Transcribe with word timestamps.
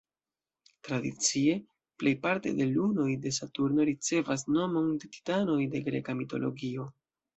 Tradicie, 0.87 1.57
plejparte 2.03 2.53
de 2.61 2.67
lunoj 2.71 3.07
de 3.27 3.33
Saturno 3.39 3.85
ricevas 3.91 4.45
nomon 4.57 4.89
de 5.05 5.11
titanoj 5.19 5.59
de 5.77 5.83
greka 5.91 6.17
mitologio. 6.23 6.89